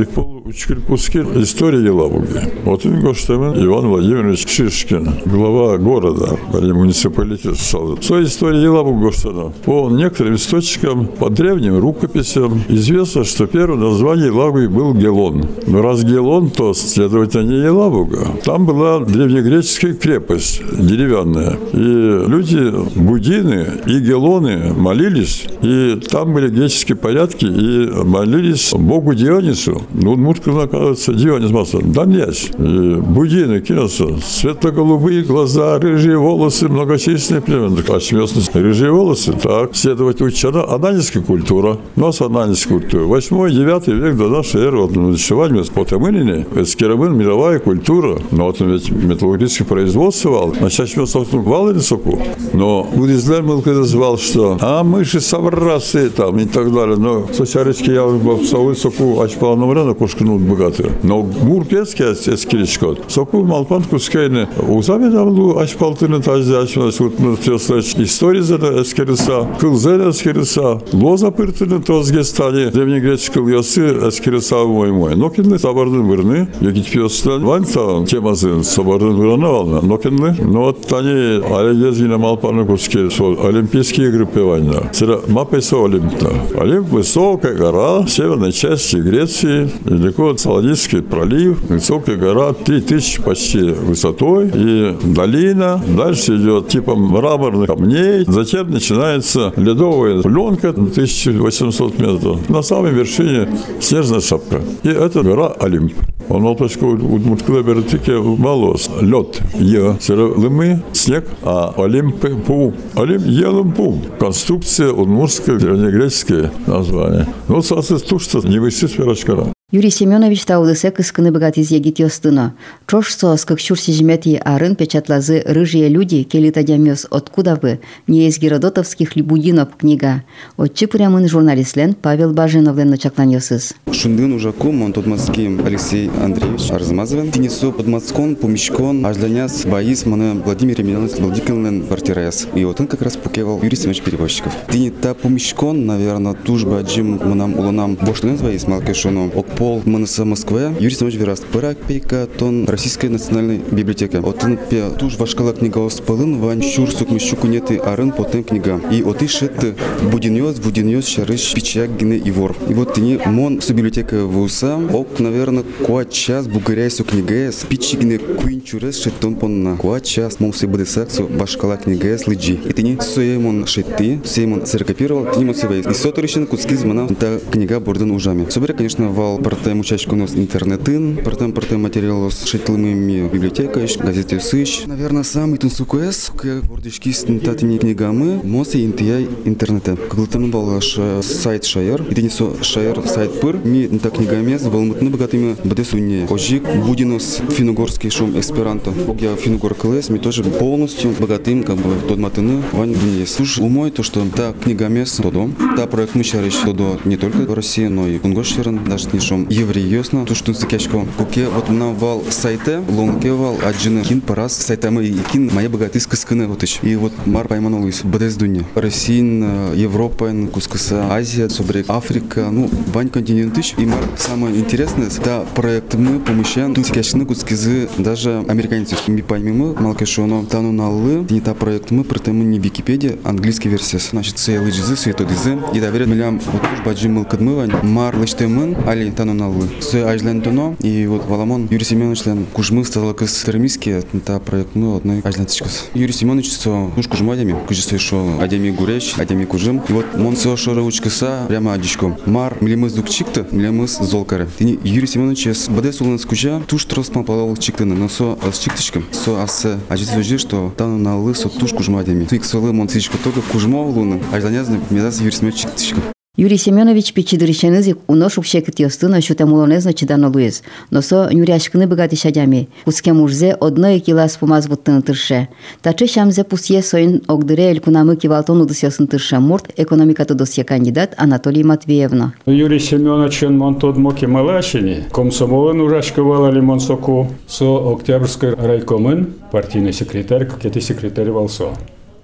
их 0.00 0.10
пол 0.10 0.35
учитель 0.46 0.80
куски 0.80 1.18
истории 1.18 1.84
Елабуги. 1.84 2.40
Вот 2.64 2.86
он 2.86 3.00
Гоштемен 3.00 3.64
Иван 3.64 3.88
Владимирович 3.88 4.48
Шишкин, 4.48 5.08
глава 5.24 5.76
города, 5.76 6.38
муниципалитет 6.52 7.56
стал. 7.56 7.98
Со 8.00 8.22
история 8.22 8.62
Елабуги 8.62 9.02
Гоштена. 9.02 9.52
По 9.64 9.90
некоторым 9.90 10.36
источникам, 10.36 11.06
по 11.06 11.30
древним 11.30 11.78
рукописям, 11.80 12.62
известно, 12.68 13.24
что 13.24 13.46
первое 13.46 13.78
название 13.78 14.26
Елабуги 14.26 14.66
был 14.66 14.94
Гелон. 14.94 15.46
Но 15.66 15.82
раз 15.82 16.04
Гелон, 16.04 16.50
то, 16.50 16.74
следовательно, 16.74 17.50
не 17.50 17.64
Елабуга. 17.64 18.26
Там 18.44 18.66
была 18.66 19.00
древнегреческая 19.00 19.94
крепость, 19.94 20.62
деревянная. 20.78 21.56
И 21.72 22.28
люди, 22.28 22.72
будины 22.94 23.66
и 23.86 23.98
гелоны 23.98 24.72
молились, 24.74 25.46
и 25.62 26.00
там 26.08 26.34
были 26.34 26.48
греческие 26.48 26.96
порядки, 26.96 27.46
и 27.46 28.04
молились 28.04 28.72
Богу 28.72 29.14
Дионису. 29.14 29.82
Ну, 29.92 30.16
Мутка, 30.36 30.62
оказывается, 30.62 31.14
Дионис 31.14 31.50
Маса. 31.50 31.78
Да 31.82 32.04
нет. 32.04 32.36
И 32.58 32.94
будины 32.96 33.60
кинулся. 33.60 34.06
Светло-голубые 34.22 35.22
глаза, 35.22 35.78
рыжие 35.78 36.18
волосы, 36.18 36.68
многочисленные 36.68 37.40
племена. 37.40 37.76
А 37.88 38.00
смесность 38.00 38.54
рыжие 38.54 38.90
волосы, 38.90 39.32
так. 39.32 39.74
Следовательно, 39.74 40.28
учена 40.28 40.68
ананийская 40.68 41.22
культура. 41.22 41.78
У 41.96 42.00
нас 42.00 42.20
ананийская 42.20 42.78
культура. 42.78 43.04
Восьмой, 43.04 43.52
девятый 43.52 43.94
век 43.94 44.16
до 44.16 44.28
нашей 44.28 44.62
эры. 44.62 44.80
Вот 44.80 44.94
на 44.94 45.12
дешевании 45.12 45.62
с 45.62 45.68
потамынине. 45.68 46.46
Скерамын 46.64 47.16
мировая 47.16 47.58
культура. 47.58 48.18
Но 48.30 48.46
вот 48.46 48.60
он 48.60 48.72
ведь 48.72 48.90
металлургическое 48.90 49.66
производство 49.66 50.30
вал. 50.30 50.54
На 50.60 50.66
мы 50.66 51.06
собственно 51.06 51.42
вал 51.42 51.70
или 51.70 51.78
соку. 51.78 52.20
Но 52.52 52.88
Гудизлер 52.94 53.42
Мылка 53.42 53.70
назвал, 53.70 54.18
что 54.18 54.58
а 54.60 54.82
мы 54.82 55.04
же 55.04 55.20
соврасы 55.20 56.10
там 56.10 56.38
и 56.38 56.44
так 56.44 56.72
далее. 56.72 56.96
Но 56.96 57.26
сосярички 57.32 57.90
я 57.90 58.04
в 58.04 58.44
совы 58.44 58.74
соку 58.74 59.20
ачпал 59.20 59.56
номера 59.56 59.84
на 60.26 60.36
кушканул 60.36 60.38
богатый. 60.38 60.90
Но 61.02 61.22
гуркецкий 61.22 62.04
эскиличкот. 62.04 63.04
Соку 63.08 63.42
малпан 63.42 63.82
кускайны. 63.84 64.48
Узами 64.68 65.10
давлу 65.10 65.58
ачпалтыны 65.58 66.20
тазды 66.20 66.54
ачмалась. 66.54 67.00
Вот 67.00 67.18
мы 67.18 67.36
тёслач 67.36 67.94
история 67.96 68.42
зада 68.42 68.82
эскириса. 68.82 69.46
Кылзер 69.60 70.10
эскириса. 70.10 70.80
Лоза 70.92 71.30
пыртыны 71.30 71.80
тозгестани. 71.80 72.70
Древнегреческил 72.70 73.48
ясы 73.48 74.08
эскириса 74.08 74.56
мой 74.64 74.92
мой. 74.92 75.16
Но 75.16 75.30
кинли 75.30 75.56
сабардын 75.56 76.06
вырны. 76.06 76.48
Якит 76.60 76.86
пьёстан. 76.86 77.44
Ванта 77.44 78.04
темазын 78.06 78.64
сабардын 78.64 79.16
вырна 79.16 79.48
вална. 79.48 79.80
Но 79.82 79.96
кинли. 79.96 80.34
Но 80.42 80.64
вот 80.64 80.92
они 80.92 81.42
алегезгине 81.54 82.16
малпаны 82.16 82.64
куски. 82.66 82.98
Олимпийские 82.98 84.08
игры 84.08 84.26
певания. 84.26 84.90
Сера 84.92 85.20
мапеса 85.28 85.76
Олимпна. 85.84 86.30
Олимп 86.58 86.88
высокая 86.88 87.54
гора 87.54 88.00
в 88.00 88.08
северной 88.08 88.52
части 88.52 88.96
Греции, 88.96 89.70
недалеко 90.16 90.30
от 90.30 90.40
Салонический 90.40 91.02
пролив, 91.02 91.60
высокая 91.68 92.16
гора, 92.16 92.52
3000 92.52 93.22
почти 93.22 93.62
высотой, 93.62 94.50
и 94.54 94.96
долина, 95.04 95.80
дальше 95.86 96.36
идет 96.36 96.68
типа 96.68 96.94
мраморных 96.94 97.68
камней, 97.68 98.24
затем 98.26 98.70
начинается 98.70 99.52
ледовая 99.56 100.22
пленка 100.22 100.70
1800 100.70 101.98
метров, 101.98 102.48
на 102.48 102.62
самой 102.62 102.92
вершине 102.92 103.48
снежная 103.80 104.20
шапка, 104.20 104.60
и 104.82 104.88
это 104.88 105.22
гора 105.22 105.52
Олимп. 105.60 105.92
Он 106.28 106.44
Алтайского 106.44 106.94
удмурткада 106.94 107.62
бертике 107.62 108.18
малос. 108.18 108.90
Лед. 109.00 109.40
Е. 109.54 109.96
Лымы, 110.08 110.82
снег, 110.92 111.24
а 111.42 111.72
Олимпы 111.76 112.34
пу. 112.34 112.74
Олимп 112.96 113.24
елым 113.26 113.70
пу. 113.70 114.00
Конструкция 114.18 114.90
удмуртская, 114.90 115.56
древнегреческое 115.56 116.50
название. 116.66 117.28
Ну, 117.46 117.62
соответственно, 117.62 118.10
то, 118.10 118.18
что 118.18 118.40
не 118.40 118.58
высит 118.58 118.96
пирожкара. 118.96 119.55
Юрий 119.76 119.90
Семенович 119.90 120.46
таудысе 120.46 120.90
кыскыны 120.90 121.30
богат 121.30 121.58
из 121.58 121.70
егит 121.70 121.98
ёстына. 121.98 122.54
Чош 122.86 123.12
со 123.14 123.36
скыкчур 123.36 123.78
сижмети 123.78 124.40
арын 124.42 124.74
печатлазы 124.74 125.42
«Рыжие 125.44 125.90
люди» 125.90 126.22
келита 126.22 126.62
дямёс 126.62 127.06
«Откуда 127.10 127.58
вы?» 127.60 127.80
не 128.06 128.26
из 128.26 128.38
геродотовских 128.38 129.16
либудинов 129.16 129.76
книга. 129.76 130.22
Отчы 130.56 130.86
прямын 130.86 131.28
журналистлен 131.28 131.92
Павел 131.92 132.32
Баженовлен 132.32 132.88
начакланёсыз. 132.88 133.74
Шундын 133.92 134.32
ужаком 134.32 134.80
он 134.80 134.94
Тодмацким 134.94 135.60
Алексей 135.66 136.10
Андреевич 136.22 136.70
Арзмазовен. 136.70 137.30
Тинесу 137.30 137.70
Подмацкон, 137.70 138.36
Пумичкон, 138.36 139.04
Ажданяс, 139.04 139.66
Боис, 139.66 140.06
Мана 140.06 140.40
Владимир 140.42 140.80
Емельянович 140.80 141.18
Владимирович 141.18 141.86
Партираяс. 141.86 142.48
И 142.54 142.64
вот 142.64 142.80
он 142.80 142.86
как 142.86 143.02
раз 143.02 143.18
пукевал 143.18 143.62
Юрий 143.62 143.76
Семенович 143.76 144.00
Перевозчиков. 144.00 144.54
Тини 144.72 144.88
та 144.88 145.12
Пумичкон, 145.12 145.84
наверное, 145.84 146.32
тужба 146.32 146.80
Джим 146.80 147.20
Манам 147.22 147.58
Уланам 147.58 147.96
Бошлен 147.96 148.36
Боис 148.36 148.66
Малкешону. 148.66 149.30
Пол 149.66 149.82
МНС 149.84 150.16
Москвы, 150.18 150.76
Юрий 150.78 150.94
Семенович 150.94 151.18
Верас, 151.18 151.40
Пырак 151.40 151.76
Пейка, 151.88 152.28
Тон 152.38 152.66
Российской 152.66 153.06
национальной 153.06 153.58
библиотеки. 153.58 154.14
Отын 154.14 154.56
пе 154.70 154.90
туж 154.90 155.16
вашкала 155.18 155.52
книга 155.54 155.84
оспалын, 155.84 156.38
вань 156.38 156.62
щур 156.62 156.88
сукмы 156.88 157.18
щукунеты 157.18 157.78
арын 157.78 158.12
потен 158.12 158.44
книга. 158.44 158.80
И 158.92 159.02
от 159.02 159.22
и 159.22 159.26
шет 159.26 159.74
будиньоз, 160.08 160.60
будиньоз, 160.60 161.08
шарыш, 161.08 161.52
пичак, 161.52 161.96
гине 161.96 162.16
и 162.16 162.30
вор. 162.30 162.54
И 162.68 162.74
вот 162.74 162.94
тени 162.94 163.18
мон 163.26 163.60
с 163.60 163.68
библиотека 163.72 164.24
в 164.24 164.38
УСА, 164.40 164.76
ок, 164.76 165.18
наверное, 165.18 165.64
куа 165.84 166.04
час 166.04 166.46
бугаряй 166.46 166.88
су 166.88 167.02
книга, 167.02 167.50
спичи 167.50 167.96
гине 167.96 168.18
куин 168.18 168.60
чурес 168.60 169.02
шеттон 169.02 169.34
понна. 169.34 169.76
Куа 169.78 169.98
час 169.98 170.38
мон 170.38 170.52
се 170.52 170.68
бдесак 170.68 171.10
су 171.10 171.24
башкала 171.24 171.76
книга 171.76 172.16
с 172.16 172.28
лиджи. 172.28 172.52
И 172.52 172.72
тени 172.72 172.98
суемон 173.00 173.66
шетти, 173.66 174.20
суемон 174.24 174.64
церкопировал, 174.64 175.26
тени 175.32 175.46
мон 175.46 175.56
себе. 175.56 175.80
И 175.80 175.92
соторишен 175.92 176.46
куски 176.46 176.76
змана, 176.76 177.08
та 177.08 177.40
книга 177.50 177.80
борден 177.80 178.12
ужами. 178.12 178.48
Собере, 178.48 178.72
конечно, 178.72 179.08
вал 179.08 179.38
Партем 179.46 179.78
учачконос 179.78 180.34
интернетын, 180.34 181.18
партем 181.24 181.52
партем 181.52 181.82
материалос 181.82 182.46
шетлымыми 182.46 183.28
библиотека, 183.28 183.86
газеты 184.00 184.40
сыш. 184.40 184.86
Наверное, 184.86 185.22
самый 185.22 185.56
тунсукуэс, 185.58 186.32
к 186.36 186.62
гордишки 186.66 187.12
с 187.12 187.24
татыни 187.44 187.78
книгамы, 187.78 188.40
мосы 188.42 188.82
интия 188.82 189.24
интернета. 189.44 189.94
Кыгылтымын 189.94 190.50
балаш 190.50 190.98
сайт 191.22 191.64
шайыр, 191.64 192.02
иденисо 192.10 192.56
шайыр 192.60 193.00
сайт 193.06 193.40
пыр, 193.40 193.58
ми 193.64 193.86
нта 193.86 194.10
книгамес, 194.10 194.62
балмытны 194.62 195.10
богатыми 195.10 195.54
бадесуне. 195.62 196.26
Ожик 196.28 196.64
Будинос 196.84 197.40
финугорский 197.50 198.10
шум 198.10 198.36
эсперанто. 198.40 198.92
Я 199.20 199.36
финугор 199.36 199.76
клэс, 199.76 200.08
ми 200.08 200.18
тоже 200.18 200.42
полностью 200.42 201.14
богатым, 201.20 201.62
как 201.62 201.76
бы, 201.76 201.94
тот 202.08 202.18
матыны, 202.18 202.64
вань 202.72 202.94
дунес. 202.94 203.38
Уж 203.38 203.58
умой 203.58 203.92
то, 203.92 204.02
что 204.02 204.26
та 204.34 204.54
книгамес, 204.54 205.12
то 205.22 205.30
дом, 205.30 205.54
та 205.76 205.86
проект 205.86 206.16
мы 206.16 206.24
шариш, 206.24 206.56
то 206.64 206.72
до 206.72 206.98
не 207.04 207.16
только 207.16 207.38
в 207.48 207.54
России, 207.54 207.86
но 207.86 208.08
и 208.08 208.18
кунгошерен, 208.18 208.80
даже 208.84 209.08
не 209.12 209.20
шум 209.20 209.35
еврей 209.50 209.84
ясно, 209.86 210.24
то 210.24 210.34
что 210.34 210.54
цикячко. 210.54 211.06
Куке 211.18 211.46
вот 211.46 211.68
на 211.68 211.92
вал 211.92 212.22
сайте, 212.30 212.82
лонке 212.88 213.32
вал, 213.32 213.58
аджины 213.64 214.02
кин 214.02 214.20
парас, 214.20 214.54
сайтамы 214.54 215.04
и 215.04 215.18
кин, 215.32 215.50
моя 215.52 215.68
богатый 215.68 216.00
скыскыны 216.00 216.46
вот 216.46 216.62
ищ. 216.62 216.78
И 216.82 216.96
вот 216.96 217.12
мар 217.26 217.48
пайманулись, 217.48 218.02
бадес 218.02 218.36
дуня. 218.36 218.64
Россия, 218.74 219.72
Европа, 219.74 220.32
кускаса, 220.52 221.06
Азия, 221.10 221.48
собрек, 221.48 221.86
Африка, 221.88 222.48
ну, 222.50 222.70
вань 222.92 223.08
континент 223.08 223.56
ищ. 223.58 223.74
И 223.78 223.86
мар 223.86 224.00
самое 224.16 224.56
интересное, 224.56 225.08
да, 225.24 225.44
проект 225.54 225.94
мы 225.94 226.20
помещаем, 226.20 226.74
тут 226.74 226.86
цикячны 226.86 227.26
кускизы, 227.26 227.88
даже 227.98 228.44
американцы. 228.48 228.96
Мы 229.06 229.22
поймем, 229.22 229.74
малкешоно, 229.80 230.44
тану 230.46 230.72
наллы, 230.72 231.26
не 231.30 231.40
та 231.40 231.54
проект 231.54 231.90
мы, 231.90 232.04
про 232.04 232.20
мы 232.32 232.44
не 232.44 232.58
Википедия, 232.58 233.16
английский 233.24 233.68
версия. 233.68 233.98
Значит, 233.98 234.38
все 234.38 234.58
лыжизы, 234.58 234.94
все 234.96 235.10
это 235.10 235.24
дизы. 235.24 235.58
И 235.74 235.80
доверят 235.80 236.08
милям, 236.08 236.40
вот 236.52 236.62
уж 236.72 236.84
баджим 236.84 237.14
мыл 237.14 237.24
кадмывань, 237.24 237.72
мар 237.82 238.16
лыштемын, 238.16 238.76
али 238.86 239.10
тану 239.10 239.25
наллы. 239.34 239.68
Все 239.80 240.04
ажлен 240.04 240.42
тоно, 240.42 240.76
и 240.80 241.06
вот 241.06 241.26
Валамон 241.26 241.68
Юрий 241.70 241.84
Семенович 241.84 242.24
лен 242.26 242.46
кужмы 242.52 242.84
стала 242.84 243.12
кыз 243.12 243.42
термиски, 243.44 244.02
та 244.24 244.38
проект 244.40 244.74
мы 244.74 244.96
одной 244.96 245.20
ажлен 245.20 245.46
тычкас. 245.46 245.86
Юрий 245.94 246.12
Семенович 246.12 246.52
со 246.52 246.90
уж 246.96 247.08
кужма 247.08 247.34
адеми, 247.34 247.56
кужи 247.66 247.82
шо 247.98 248.38
адеми 248.40 248.70
гуреш, 248.70 249.14
адеми 249.18 249.44
кужим. 249.44 249.82
И 249.88 249.92
вот 249.92 250.06
мон 250.16 250.36
со 250.36 250.56
шо 250.56 250.72
учкаса 250.72 251.44
прямо 251.48 251.74
адичком. 251.74 252.16
Мар 252.26 252.56
милимыз 252.60 252.92
дукчикты, 252.92 253.46
милимыз 253.50 253.98
золкары. 253.98 254.48
Тини 254.58 254.78
Юрий 254.82 255.06
Семенович 255.06 255.48
с 255.48 255.68
бадес 255.68 256.00
улын 256.00 256.18
скуча, 256.18 256.62
туш 256.66 256.84
трос 256.84 257.08
палал 257.08 257.56
чиктыны, 257.56 257.94
но 257.94 258.08
со 258.08 258.38
с 258.52 258.58
чиктышком. 258.58 259.04
Со 259.12 259.42
асы 259.42 259.78
ажит 259.88 260.08
сөжі, 260.08 260.38
что 260.38 260.72
тану 260.76 260.98
наллы 260.98 261.34
со 261.34 261.48
туш 261.48 261.72
кужма 261.72 262.00
адеми. 262.00 262.24
Туик 262.24 262.44
солы 262.44 262.72
мон 262.72 262.88
сичко 262.88 263.18
только 263.18 263.42
кужма 263.42 263.80
улыны, 263.82 264.22
ажланязны 264.32 264.80
медас 264.90 265.20
Юрий 265.20 265.32
Семенович 265.32 265.62
чиктышком. 265.62 266.15
Юрий 266.38 266.58
Семенович 266.58 267.14
пичидырщенызик 267.14 267.98
унош 268.08 268.36
упше 268.36 268.60
кытьостына 268.60 269.22
шута 269.22 269.46
мулонезна 269.46 269.94
чидано 269.94 270.28
луиз. 270.28 270.62
Носо 270.90 271.30
нюряшкыны 271.32 271.86
богатый 271.86 272.16
шадями. 272.16 272.68
Пуске 272.84 273.14
мурзе 273.14 273.52
одно 273.52 273.88
и 273.88 274.00
килас 274.00 274.36
пумаз 274.36 274.68
вуттын 274.68 275.00
тырше. 275.00 275.48
Тачы 275.80 276.06
шамзе 276.06 276.44
пусье 276.44 276.82
соин 276.82 277.22
огдыре 277.26 277.70
эль 277.70 277.80
кунамы 277.80 278.16
кивалтон 278.16 278.60
удысёсын 278.60 279.06
тырше. 279.06 279.38
Мурт 279.38 279.72
экономика 279.78 280.26
тодосье 280.26 280.62
кандидат 280.64 281.14
Анатолий 281.16 281.64
Матвеевна. 281.64 282.34
Юрий 282.44 282.80
Семенович 282.80 283.44
он 283.44 283.56
монтод 283.56 283.96
моки 283.96 284.26
малашини. 284.26 285.04
Комсомолын 285.10 285.80
урашкывал 285.80 286.44
али 286.44 286.60
монсоку. 286.60 287.30
Со 287.48 287.94
Октябрьской 287.94 288.54
райкомын 288.54 289.32
партийный 289.50 289.94
секретарь, 289.94 290.44
как 290.44 290.82
секретарь 290.82 291.30
Волсо. 291.30 291.72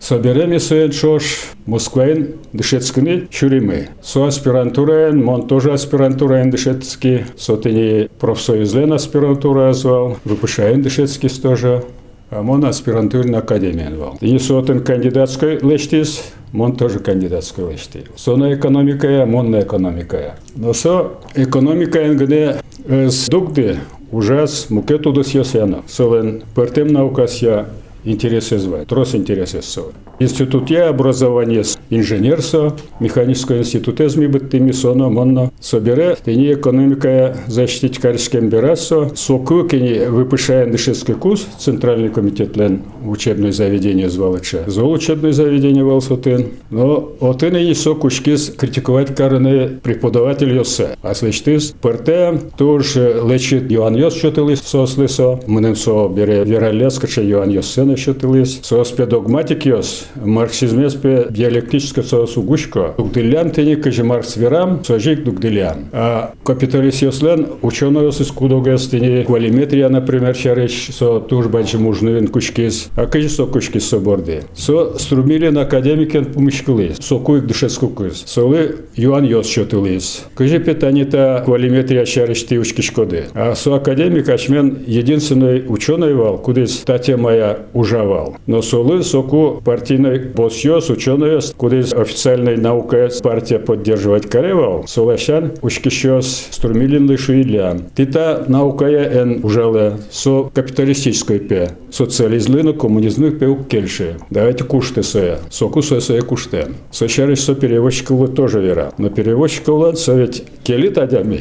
Соберем 0.03 0.59
сен 0.59 0.91
шош 0.91 1.53
Москваин 1.65 2.35
дышецкini 2.53 3.29
чуримы. 3.31 3.87
Со 4.03 4.27
аспирантураен, 4.27 5.23
мон 5.23 5.47
тоже 5.47 5.73
аспирантураен 5.73 6.51
дышецки, 6.51 7.25
со 7.37 7.57
тени 7.57 8.09
профсоюзлен 8.19 8.93
аспирантура 8.93 9.73
звал, 9.73 10.17
выпушаен 10.25 10.83
дышецки 10.83 11.29
тоже. 11.29 11.85
А 12.31 12.43
мон 12.43 12.65
аспирантурный 12.65 13.39
академия 13.39 13.93
звал. 13.95 14.19
И 14.21 14.37
сотен 14.41 14.81
кандидатской 14.81 15.61
лештис, 15.61 16.33
мон 16.51 16.75
тоже 16.75 16.99
кандидатской 16.99 17.71
лешти. 17.71 18.03
Со 18.17 18.35
на 18.35 18.55
экономика, 18.55 19.25
мон 19.25 19.53
на 19.53 19.61
экономика. 19.61 20.35
Но 20.57 20.73
со 20.73 21.13
экономика 21.37 22.05
энгне 22.05 22.57
с 22.89 23.29
дугды 23.29 23.77
ужас 24.11 24.67
мукету 24.69 25.13
дос 25.13 25.29
ясяна. 25.29 25.83
Совен 25.87 26.43
пертем 26.57 26.89
наукасья 26.89 27.67
интересы 28.05 28.59
звать, 28.59 28.89
трос 28.89 29.15
интересы 29.15 29.63
со. 29.63 29.83
Институт 30.19 30.71
я 30.71 30.89
образование 30.89 31.65
инженерсо, 31.91 32.75
механического 33.01 33.59
института 33.59 34.09
быттыми 34.29 34.73
соно 34.73 35.09
монно 35.09 35.51
собере, 35.61 36.17
тени 36.25 36.55
экономика 36.55 37.37
защитить 37.47 37.99
карскем 37.99 38.49
берасо, 38.49 39.11
соку 39.15 39.65
кени 39.65 40.07
выпышаем 40.07 40.71
дышецкий 40.71 41.15
курс, 41.15 41.47
центральный 41.59 42.09
комитет 42.09 42.57
лен 42.57 42.83
учебное 43.05 43.53
заведение 43.53 44.09
звалыча. 44.09 44.65
Зол 44.67 44.93
учебное 44.93 45.33
заведение 45.33 45.85
валсотын, 45.85 46.49
но 46.71 47.13
отын 47.21 47.57
и 47.57 47.75
сокушкиз 47.75 48.55
критиковать 48.57 49.15
караны 49.15 49.81
преподаватель 49.83 50.55
йосе. 50.55 50.97
А 51.03 51.15
слыштыз, 51.15 51.75
ПРТ 51.81 52.57
тоже 52.57 53.23
лечит 53.27 53.71
Йоан 53.71 53.97
Йос 53.97 54.17
шутылыс 54.17 54.61
сослысо, 54.61 55.41
мнем 55.47 55.77
со 55.77 56.09
бере 56.09 56.45
вералес, 56.45 56.99
кача 56.99 57.23
Йоан 57.23 57.51
Йосена 57.51 57.92
шутылыс, 57.97 58.61
сос 58.63 58.91
педогматик 58.91 59.67
йос, 59.67 60.07
марксизмес 60.17 60.95
пе 60.95 61.27
диалектическое 61.31 62.05
сосугушко, 62.05 62.95
дугделян 62.97 63.51
тени 63.51 63.77
каже 63.77 64.05
маркс 64.05 64.37
верам, 64.37 64.85
сожик 64.85 65.25
дугделян. 65.25 65.87
А 65.93 66.33
капиталист 66.45 67.03
йослен 67.03 67.47
ученый 67.63 68.05
йос 68.05 68.21
искудогас 68.21 68.89
тени 68.89 69.25
квалиметрия, 69.25 69.89
например, 69.89 70.37
чарыч 70.37 70.91
со 70.93 71.21
туж 71.21 71.47
банчы 71.47 71.79
мужнывен 71.79 72.29
кучкиз, 72.29 72.89
а 72.97 73.07
каже 73.07 73.29
со 73.29 73.47
кучкиз 73.47 73.89
соборды. 73.89 74.43
Со 74.55 74.99
струмилен 74.99 75.59
академикен 75.59 76.27
помышкылыс, 76.27 76.99
со 76.99 77.19
куик 77.19 77.47
душецку 77.47 77.89
кыз, 77.89 78.25
солы 78.27 78.77
Йоан 78.97 79.25
Йос 79.25 79.49
шутылыс. 79.49 80.25
Каже 80.35 80.59
питанита 80.59 81.43
квалиметрия 81.45 82.05
чарыч 82.05 82.45
ты 82.45 82.59
учкишкоды. 82.59 83.27
А 83.35 83.55
со 83.55 83.77
академик 83.77 84.29
ачмен 84.29 84.85
единственный 84.87 85.65
ученый 85.67 86.15
вал, 86.15 86.39
кудыс 86.39 86.83
та 86.85 86.99
темая 86.99 87.59
ужавал. 87.83 88.37
Но 88.47 88.63
солы 88.63 89.03
соку 89.03 89.61
партийной 89.65 90.19
босьёс, 90.21 90.89
ученый, 90.89 91.41
кудыс 91.57 91.93
официальной 91.93 92.57
наукой 92.57 93.09
партия 93.23 93.59
поддерживать 93.59 94.31
каревал, 94.31 94.85
солащан 94.87 95.53
учкишёс 95.63 96.49
струмилин 96.51 97.11
лишуилян. 97.11 97.85
Тита 97.97 98.45
наукая 98.49 99.05
эн 99.21 99.41
ужала 99.43 99.99
со 100.11 100.45
капиталистической 100.55 101.41
пе, 101.41 101.71
социализмлыну 101.91 102.75
коммунизмных 102.75 103.39
пе 103.39 103.57
кельши. 103.69 104.17
Давайте 104.31 104.65
кушты 104.65 105.03
соя, 105.03 105.39
соку 105.51 105.83
соя 105.83 106.23
кушты. 106.23 106.69
Сочарыш 106.91 107.41
со 107.41 107.55
переводчиков 107.55 108.35
тоже 108.35 108.61
вера. 108.61 108.93
Но 108.99 109.11
переводчиков 109.11 109.99
совет 109.99 110.43
келит 110.63 110.99
адями. 110.99 111.41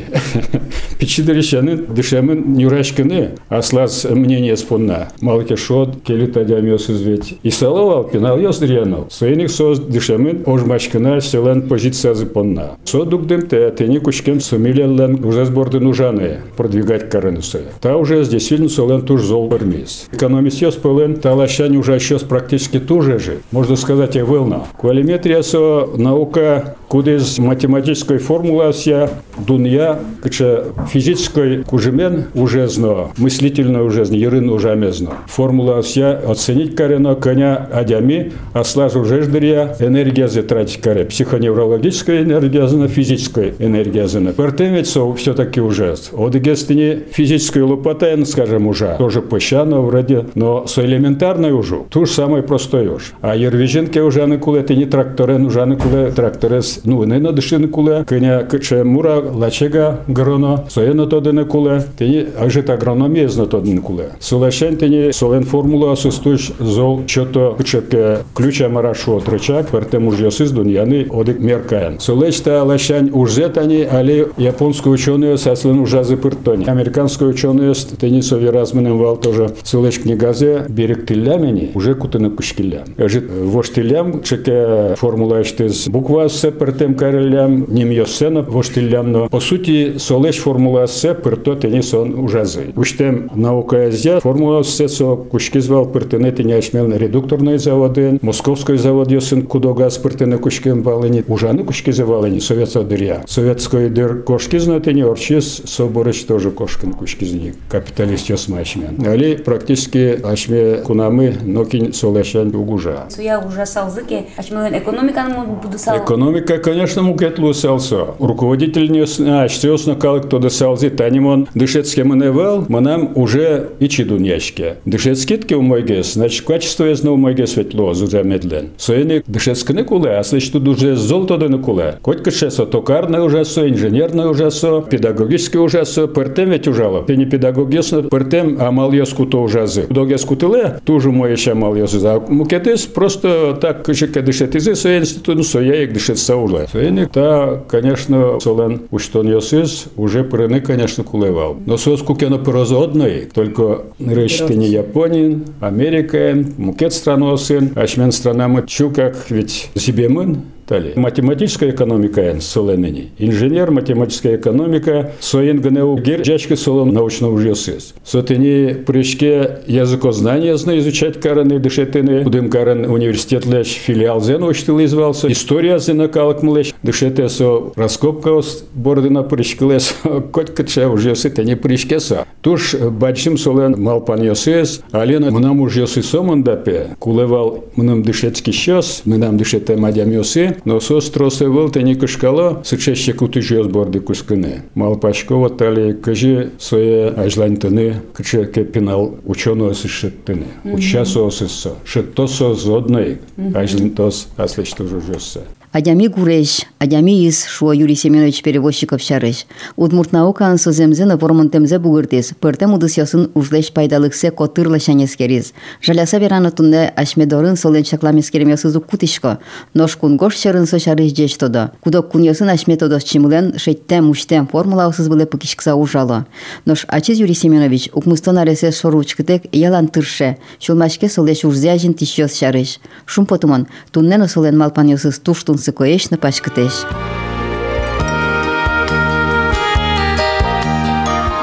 Пичидырищаны 1.00 1.78
дышемын 1.78 2.54
нюрашкины, 2.54 3.32
аслаз 3.50 4.06
мнение 4.10 4.58
спонна. 4.58 5.10
Малки 5.22 5.56
шот 5.56 6.02
келит 6.04 6.31
адями 6.38 6.74
осызвет. 6.74 7.26
И 7.44 7.50
салавал 7.50 8.04
пенал 8.04 8.40
йос 8.40 8.60
дриянал. 8.60 9.08
Соеник 9.10 9.50
соз 9.50 9.80
дышемын 9.80 10.44
ожмашкына 10.46 11.22
селен 11.22 11.68
позиция 11.68 12.14
зыпонна. 12.14 12.78
Со 12.86 13.06
дугдым 13.06 13.48
те 13.48 13.74
тени 13.78 14.00
кучкем 14.00 14.40
сумилелен 14.40 15.24
уже 15.24 15.46
сборды 15.46 15.80
нужаны 15.80 16.40
продвигать 16.58 17.10
каренусы. 17.10 17.64
Та 17.82 17.98
уже 17.98 18.24
здесь 18.24 18.48
сильно 18.48 18.70
солен 18.70 19.02
туж 19.02 19.22
зол 19.22 19.48
бармис. 19.48 20.08
Экономист 20.12 20.62
йос 20.62 20.76
полен 20.76 21.16
талащань 21.16 21.78
уже 21.78 21.94
еще 21.94 22.20
практически 22.20 22.80
туже 22.80 23.20
же. 23.20 23.38
Можно 23.52 23.76
сказать, 23.76 24.16
я 24.16 24.26
вылна. 24.26 24.64
Квалиметрия 24.80 25.42
со 25.42 25.88
наука 25.96 26.76
кудыз 26.88 27.40
математической 27.40 28.18
формула 28.18 28.72
вся 28.72 29.10
дунья, 29.38 30.00
кача 30.22 30.66
физической 30.92 31.64
кужемен 31.64 32.26
уже 32.34 32.68
зно, 32.68 33.12
мыслительно 33.18 33.84
уже 33.84 34.06
зно, 34.06 34.18
ерын 34.18 34.50
уже 34.50 34.76
мезно. 34.76 35.12
Формула 35.28 35.82
вся 35.82 36.21
оценить 36.21 36.77
карено 36.77 37.15
коня 37.15 37.69
адями, 37.73 38.33
а 38.53 38.65
слаж 38.65 38.97
уже 38.97 39.23
ждыря 39.23 39.77
энергия 39.81 40.29
затратить 40.29 40.81
каре. 40.81 41.05
Психоневрологическая 41.05 42.23
энергия 42.23 42.67
зна, 42.67 42.89
физическая 42.89 43.53
энергия 43.59 44.07
зна. 44.07 44.33
Пертемецо 44.33 45.13
все-таки 45.15 45.61
уже. 45.61 45.95
Одегестине 46.13 47.03
физическая 47.11 47.65
лопата, 47.65 48.17
скажем, 48.25 48.67
уже. 48.67 48.97
Тоже 48.99 49.23
пощано 49.23 49.81
вроде, 49.81 50.27
но 50.35 50.67
с 50.67 50.79
элементарной 50.79 51.53
уже. 51.53 51.79
То 51.91 52.05
же 52.05 52.13
самое 52.13 52.43
простое 52.43 52.91
уж. 52.91 53.15
А 53.21 53.37
ервиженке 53.37 54.03
уже 54.03 54.27
не 54.27 54.39
куле, 54.39 54.63
ты 54.63 54.75
не 54.77 54.85
тракторен, 54.87 55.47
уже 55.47 55.67
не 55.67 55.77
куле, 55.77 56.11
тракторес 56.11 56.81
ну 56.85 57.05
не 57.05 57.19
на 57.19 57.33
дишин 57.33 57.69
куле, 57.69 58.05
коня 58.05 58.43
кче 58.43 58.85
мура 58.85 59.23
лачега 59.35 59.99
гроно, 60.09 60.65
соєно 60.69 61.07
то 61.07 61.33
не 61.33 61.45
куле, 61.45 61.83
тені 61.97 62.27
ажит 62.41 62.71
агрономія 62.71 63.29
зна 63.29 63.47
то 63.47 63.61
не 63.61 63.81
куле. 63.81 64.05
Солешен 64.19 64.77
тені 64.77 65.13
солен 65.13 65.45
формула 65.45 65.97
су 65.97 66.10
сустуш 66.12 66.52
зол 66.60 67.04
чото 67.06 67.56
кучеке 67.58 68.18
ключа 68.36 68.70
марашу 68.70 69.18
отрычак, 69.18 69.70
пертем 69.70 70.08
уж 70.08 70.20
ёсыз 70.20 70.52
дуньяны 70.52 71.08
одик 71.10 71.40
меркаен. 71.40 72.00
Солечта 72.00 72.64
лащань 72.64 73.10
уже 73.14 73.50
тани, 73.50 73.84
али 73.84 74.28
японскую 74.38 74.94
ученую 74.94 75.38
саслен 75.38 75.80
ужазы 75.80 76.18
пыртони. 76.18 76.66
Американскую 76.66 77.30
ученую 77.30 77.74
тенисови 77.76 78.48
разменем 78.48 78.98
вал 78.98 79.18
тоже 79.18 79.52
солеч 79.64 80.00
книгазе 80.00 80.66
берег 80.70 81.06
тиллямени 81.06 81.72
уже 81.74 81.96
кутына 81.96 82.30
кушкилям. 82.30 82.84
Жит 82.98 83.30
воштилям 83.30 84.22
чеке 84.24 84.96
формула 84.98 85.42
эштез 85.42 85.88
буква 85.88 86.28
се 86.30 86.52
пертем 86.52 86.96
карелям 86.96 87.66
ним 87.70 87.92
йосена 87.92 88.42
воштилям, 88.42 89.12
но 89.12 89.30
по 89.30 89.40
сути 89.40 89.96
солеч 89.98 90.40
формула 90.40 90.88
се 90.88 91.14
перто 91.14 91.56
тенисон 91.56 92.20
ужазы. 92.20 92.74
Уштем 92.76 93.30
наука 93.36 93.88
азия 93.88 94.20
формула 94.20 94.64
се 94.64 94.88
со 94.88 95.16
кушкизвал 95.16 95.86
пертенети 95.92 96.42
няшмел 96.42 96.92
редукторный 96.92 97.58
заводы, 97.58 98.20
московский 98.22 98.78
завод 98.78 99.12
йосен 99.12 99.46
кудогаз 99.46 99.98
пертене 99.98 100.38
кушкен 100.38 100.82
балени, 100.84 101.24
ужаны 101.28 101.64
кушкизе 101.64 102.04
валени 102.04 102.40
советская 102.40 102.84
дыря. 102.84 103.24
Советской 103.28 103.90
дыр 103.90 104.24
кошкизна 104.24 104.82
не 104.86 105.04
орчис 105.04 105.62
соборыч 105.66 106.26
тоже 106.26 106.52
кошкин 106.52 106.94
кушкизни 106.94 107.54
капиталист 107.70 108.30
йосмашмен. 108.30 109.06
Али 109.06 109.36
практически 109.36 110.20
ашме 110.24 110.78
кунамы 110.78 111.36
нокин 111.44 111.94
солешан 111.94 112.54
угужа. 112.56 113.06
Суя 113.10 113.40
ужасалзыке, 113.40 114.26
ашме 114.38 114.70
экономиканы 114.78 115.46
будусал. 115.62 115.98
Экономика, 115.98 116.58
конечно, 116.58 117.02
мукетлу 117.02 117.54
селсо. 117.54 118.16
Руководитель 118.20 118.92
не 118.92 119.02
ачтеосно 119.02 119.96
калык 119.96 120.30
то 120.30 120.40
десалзи, 120.40 120.90
танимон 120.90 121.48
дышецке 121.54 122.04
маневал, 122.04 122.66
манам 122.68 123.12
уже 123.16 123.70
и 123.80 123.88
чидуньячке. 123.88 124.78
Дышецкитке 124.86 125.56
у 125.56 125.62
мойгес, 125.81 126.15
значит, 126.15 126.45
качество 126.45 126.85
езно 126.85 127.13
у 127.13 127.17
мойгес 127.17 127.53
светло, 127.53 127.95
зузамедлен. 127.95 128.71
Соеник 128.77 129.25
дышецканы 129.27 129.85
куле, 129.85 130.17
а 130.19 130.25
слышь 130.25 130.49
тут 130.49 130.67
уже 130.69 130.97
золото 130.97 131.37
да 131.37 131.59
куле. 131.59 131.99
Коть 132.03 132.23
кашесо, 132.23 132.67
токарное 132.67 133.23
уже 133.23 133.45
со, 133.45 133.69
инженерное 133.69 134.29
уже 134.29 134.51
со, 134.51 134.81
педагогическое 134.81 135.63
уже 135.63 135.85
со, 135.85 136.07
пертем 136.07 136.51
ведь 136.51 136.69
ужало. 136.69 137.05
Ты 137.05 137.17
не 137.17 137.27
педагогично, 137.27 138.03
пертем 138.03 138.61
амал 138.61 138.93
яску 138.93 139.27
то 139.27 139.43
ужазы. 139.43 139.87
Доге 139.89 140.19
скутыле, 140.19 140.81
тужу 140.85 141.13
мое 141.13 141.37
ще 141.37 141.53
амал 141.53 141.75
ясу. 141.75 141.99
А 142.07 142.21
мукетес 142.29 142.87
просто 142.87 143.57
так, 143.61 143.85
кашека 143.85 144.23
дышетизы, 144.23 144.75
со 144.75 144.99
институт, 144.99 145.37
ну, 145.37 145.43
со 145.43 145.61
я 145.61 145.83
их 145.83 145.93
дышет 145.93 146.19
сауле. 146.19 146.67
Соеник, 146.71 147.11
та, 147.11 147.63
конечно, 147.69 148.41
солен, 148.41 148.83
уштон 148.91 149.29
ясыз, 149.29 149.87
уже 149.97 150.25
прыны, 150.25 150.61
конечно, 150.61 151.05
кулевал. 151.05 151.57
Но 151.67 151.77
соску 151.77 152.15
кено 152.15 152.39
порозодной, 152.39 153.29
только 153.33 153.83
речь 153.99 154.41
не 154.57 154.69
Японин, 154.69 155.45
Америка, 155.72 156.36
мукет 156.58 156.92
страну 156.92 157.38
сын, 157.38 157.72
ашмен 157.76 158.12
страна 158.12 158.50
мы 158.50 158.68
чукак, 158.68 159.16
ведь 159.30 159.70
себе 159.76 160.10
мы 160.10 160.42
Далі. 160.72 160.94
Математическая 160.96 161.72
экономика 161.72 162.36
соленені. 162.40 163.08
Инженер, 163.20 163.72
математическая 163.72 164.38
экономика, 164.38 165.12
соен 165.20 165.60
гнеу 165.60 165.98
гер, 165.98 166.26
жачки 166.26 166.56
солон 166.56 166.94
научно 166.94 167.30
уже 167.30 167.56
сыз. 167.56 167.94
Сотени 168.06 168.74
прыжке 168.86 169.60
языкознание 169.68 170.58
зна 170.58 170.80
изучать 170.80 171.20
караны 171.20 171.60
дышетыны. 171.60 172.24
Будем 172.24 172.50
каран 172.50 172.86
университет 172.86 173.46
леш 173.46 173.68
филиал 173.68 174.22
зен 174.22 174.44
учтыл 174.44 174.82
извался. 174.82 175.30
История 175.30 175.78
зена 175.80 176.08
калак 176.08 176.42
млеш. 176.42 176.74
Дышете 176.84 177.28
со 177.28 177.74
раскопка 177.76 178.40
бордына 178.74 179.24
прыжке 179.24 179.66
лес. 179.66 179.94
Коть 180.32 180.56
кача 180.56 180.88
уже 180.88 181.16
сы, 181.16 181.30
тени 181.30 181.56
прыжке 181.56 182.00
са. 182.00 182.26
Туш 182.42 182.76
бачим 182.76 183.38
солен 183.38 183.76
малпан 183.78 184.24
йосыз. 184.24 184.82
Алена 184.92 185.32
мнам 185.32 185.60
уже 185.60 185.86
сы 185.86 186.02
соман 186.02 186.44
дапе. 186.44 186.96
Кулевал 187.00 187.66
мнам 187.76 188.04
дышецкий 188.04 188.54
щас, 188.54 189.02
мнам 189.04 189.36
дышете 189.38 189.76
мадям 189.76 190.10
йосы 190.12 190.56
но 190.65 190.81
со 190.81 191.01
стросе 191.01 191.49
вълте 191.49 191.83
ни 191.83 191.95
кашкало, 191.95 192.63
сычеще 192.65 193.13
куты 193.13 193.41
жез 193.41 193.67
борды 193.67 194.01
кускыны. 194.01 194.63
Мал 194.75 194.97
пашкова 194.97 195.51
тали 195.51 195.93
кажи 195.93 196.51
своє 196.59 197.09
ажлантыны, 197.09 197.95
каче 198.13 198.47
кепинал 198.47 199.17
ученого 199.25 199.73
сышеттыны. 199.73 200.47
Учасо 200.65 201.31
сыссо. 201.31 201.75
Шеттосо 201.85 202.55
зодной, 202.55 203.19
ажлантос 203.55 204.29
аслыш 204.37 204.73
тоже 204.73 205.01
жесса. 205.01 205.41
Адями 205.74 206.08
гуреш, 206.08 206.66
адями 206.80 207.26
из 207.26 207.46
шуа 207.46 207.74
Юрий 207.74 207.96
Семенович 207.96 208.42
перевозчиков 208.42 209.02
шарыш. 209.02 209.46
Удмурт 209.78 210.12
наукан 210.12 210.58
соземзена 210.58 211.16
вормонтемзе 211.16 211.80
бугыртес, 211.80 212.34
пыртем 212.42 212.74
удысясын 212.74 213.32
ужлеш 213.36 213.72
пайдалыксе 213.72 214.32
котырла 214.32 214.80
шанескериз. 214.80 215.54
Жаляса 215.82 216.18
верана 216.18 216.52
тунде 216.52 216.92
ашмедорын 216.94 217.56
солен 217.56 217.86
чакламескерем 217.86 218.50
ясызу 218.50 218.82
кутишко, 218.82 219.40
нош 219.74 219.96
кун 219.96 220.18
гош 220.18 220.36
шарын 220.36 220.68
со 220.68 220.78
шарыш 220.78 221.16
жеш 221.16 221.36
тода. 221.36 221.72
Кудок 221.80 222.12
кун 222.12 222.24
ясын 222.24 222.50
ашметодос 222.50 223.06
чимылен 223.06 223.58
шеттем 223.58 224.10
уштем 224.10 224.48
формула 224.48 224.90
усыз 224.90 225.08
быле 225.08 225.26
пыкишкса 225.26 225.76
ужало. 225.76 226.26
Нош 226.66 226.84
ачиз 226.90 227.18
Юрий 227.18 227.34
Семенович 227.34 227.92
укмустон 227.94 228.40
аресе 228.40 228.74
шоручкытек 228.74 229.44
ялан 229.54 229.88
тырше, 229.88 230.36
шулмашке 230.60 231.08
солеш 231.08 231.46
ужзяжин 231.46 231.94
тишьос 231.94 232.38
шарыш. 232.38 232.82
Шум 233.06 233.26
потуман, 233.26 233.68
туннено 233.94 234.28
солен 234.28 234.58
малпан 234.58 234.88
ясыз 234.88 235.18
туштун 235.20 235.61
сыкоешна 235.62 236.18
пачкытеш. 236.18 236.74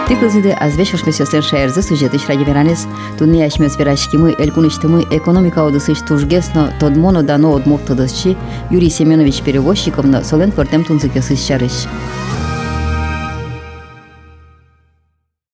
Тикылзиде 0.09 0.53
азвеш 0.55 0.95
ошмесёсен 0.95 1.43
шаерзы 1.43 1.83
сюжетыш 1.83 2.27
радиоверанес, 2.29 2.87
тунни 3.19 3.43
ашмес 3.43 3.77
верашкимы, 3.77 4.35
элькуныштымы 4.39 5.05
экономика 5.11 5.67
одысыш 5.67 5.99
тужгесно, 6.01 6.73
тодмоно 6.81 7.23
дано 7.23 7.55
одмук 7.55 7.83
тодысчи, 7.83 8.35
Юрий 8.71 8.89
Семенович 8.89 9.43
Перевозчиковна 9.43 10.25
солен 10.25 10.51
портем 10.51 10.83
тунзыкесыш 10.83 11.41
шарыш. 11.47 11.87